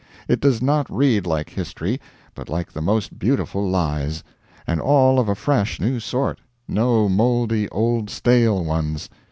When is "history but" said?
1.51-2.49